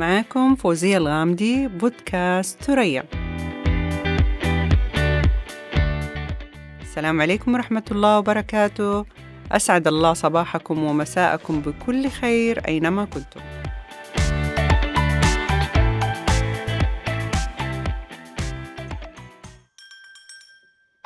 [0.00, 3.04] معاكم فوزية الغامدي بودكاست ثريا.
[6.80, 9.04] السلام عليكم ورحمة الله وبركاته.
[9.52, 13.40] أسعد الله صباحكم ومساءكم بكل خير أينما كنتم.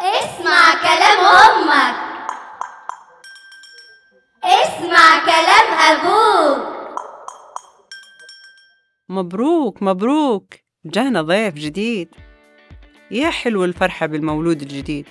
[0.01, 1.97] اسمع كلام أمك.
[4.45, 6.74] اسمع كلام أبوك.
[9.09, 10.55] مبروك مبروك.
[10.85, 12.09] جانا ضيف جديد.
[13.11, 15.07] يا حلو الفرحة بالمولود الجديد.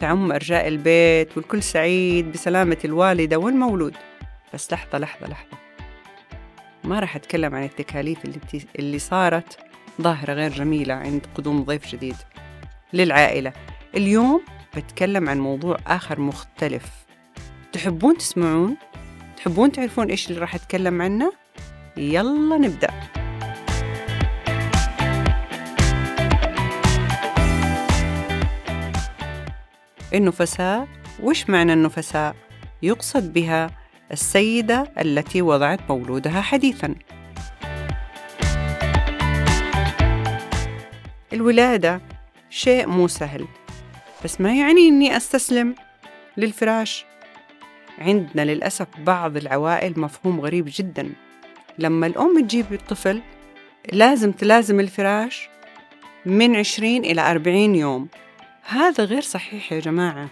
[0.00, 3.94] تعم أرجاء البيت والكل سعيد بسلامة الوالدة والمولود.
[4.54, 5.58] بس لحظة لحظة لحظة.
[6.84, 8.40] ما راح أتكلم عن التكاليف اللي.
[8.78, 9.58] اللي صارت.
[10.02, 12.16] ظاهرة غير جميلة عند قدوم ضيف جديد.
[12.92, 13.52] للعائلة.
[13.94, 14.42] اليوم
[14.76, 16.86] بتكلم عن موضوع آخر مختلف.
[17.72, 18.76] تحبون تسمعون؟
[19.36, 21.32] تحبون تعرفون إيش اللي راح أتكلم عنه؟
[21.98, 22.88] يلا نبدأ.
[30.14, 30.88] النفساء
[31.22, 32.36] وش معنى النفساء؟
[32.82, 33.70] يقصد بها
[34.12, 36.94] السيدة التي وضعت مولودها حديثا.
[41.32, 42.00] الولادة
[42.50, 43.46] شيء مو سهل
[44.24, 45.74] بس ما يعني إني أستسلم
[46.36, 47.04] للفراش.
[47.98, 51.12] عندنا للأسف بعض العوائل مفهوم غريب جدا.
[51.78, 53.22] لما الأم تجيب الطفل
[53.92, 55.48] لازم تلازم الفراش
[56.26, 58.08] من 20 إلى 40 يوم.
[58.62, 60.28] هذا غير صحيح يا جماعة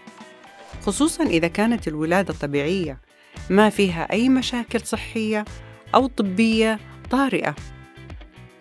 [0.83, 2.99] خصوصا إذا كانت الولادة طبيعية
[3.51, 5.45] ما فيها أي مشاكل صحية
[5.95, 6.79] أو طبية
[7.11, 7.55] طارئة.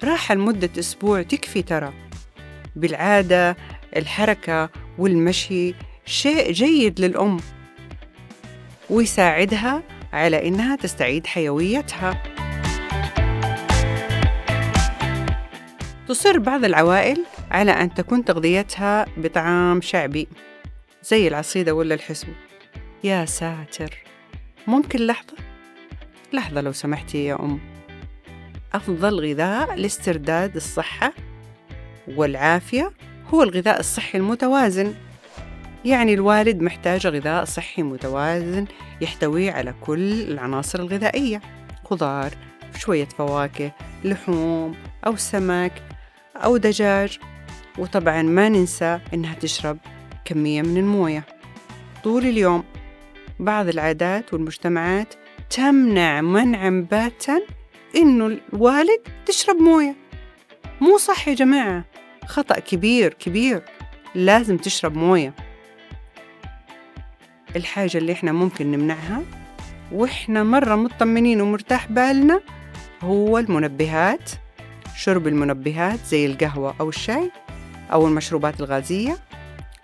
[0.03, 1.93] راحة لمدة أسبوع تكفي ترى.
[2.75, 3.57] بالعادة
[3.95, 5.75] الحركة والمشي
[6.05, 7.39] شيء جيد للأم
[8.89, 12.34] ويساعدها على إنها تستعيد حيويتها.
[16.07, 20.27] تصر بعض العوائل على أن تكون تغذيتها بطعام شعبي
[21.03, 22.27] زي العصيدة ولا الحسو
[23.03, 23.97] يا ساتر.
[24.67, 25.33] ممكن لحظة؟
[26.33, 27.59] لحظة لو سمحتي يا أم.
[28.73, 31.13] أفضل غذاء لاسترداد الصحة
[32.07, 32.91] والعافية
[33.33, 34.93] هو الغذاء الصحي المتوازن.
[35.85, 38.65] يعني الوالد محتاج غذاء صحي متوازن
[39.01, 41.41] يحتوي على كل العناصر الغذائية.
[41.83, 42.31] خضار
[42.77, 43.71] شوية فواكه
[44.03, 44.75] لحوم
[45.07, 45.94] أو سمك
[46.35, 47.19] أو دجاج.
[47.77, 49.77] وطبعا ما ننسى إنها تشرب
[50.25, 51.25] كمية من الموية.
[52.03, 52.63] طول اليوم
[53.39, 55.13] بعض العادات والمجتمعات
[55.49, 57.41] تمنع منعا باتا
[57.95, 59.95] إنه الوالد تشرب موية.
[60.81, 61.85] مو صح يا جماعة.
[62.25, 63.61] خطأ كبير كبير.
[64.15, 65.33] لازم تشرب موية.
[67.55, 69.23] الحاجة اللي إحنا ممكن نمنعها
[69.91, 72.41] وإحنا مرة مطمنين ومرتاح بالنا
[73.01, 74.31] هو المنبهات.
[74.97, 77.31] شرب المنبهات زي القهوة أو الشاي
[77.93, 79.17] أو المشروبات الغازية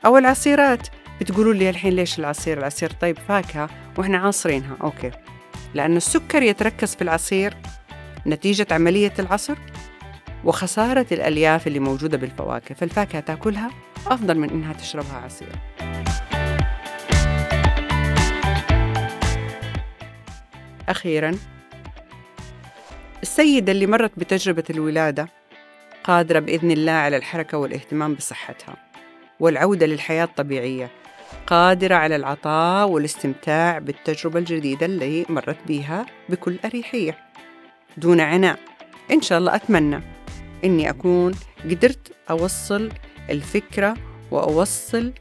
[0.06, 0.88] أو العصيرات.
[1.22, 4.78] بتقولوا لي الحين ليش العصير؟ العصير طيب فاكهة وإحنا عاصرينها.
[4.84, 5.12] أوكي.
[5.74, 7.54] لأن السكر يتركز في العصير
[8.28, 9.58] نتيجة عملية العصر
[10.46, 12.76] وخسارة الألياف اللي موجودة بالفواكه.
[12.76, 13.70] فالفاكهة تأكلها
[14.08, 15.56] أفضل من إنها تشربها عصير.
[20.90, 21.36] أخيراً
[23.32, 25.28] السيدة اللي مرت بتجربة الولادة
[26.04, 28.76] قادرة بإذن الله على الحركة والاهتمام بصحتها
[29.40, 30.90] والعودة للحياة الطبيعية
[31.48, 37.18] قادرة على العطاء والاستمتاع بالتجربة الجديدة اللي مرت بيها بكل أريحية.
[37.98, 38.60] دون عناء
[39.12, 40.02] إن شاء الله أتمنى
[40.64, 41.34] إني أكون
[41.64, 42.90] قدرت أوصل
[43.30, 43.94] الفكرة
[44.32, 45.14] وأوصل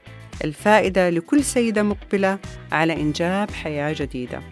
[0.44, 2.38] الفائدة لكل سيدة مقبلة
[2.72, 4.42] على إنجاب حياة جديدة.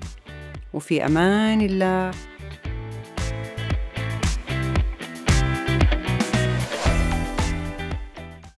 [0.72, 2.10] وفي أمان الله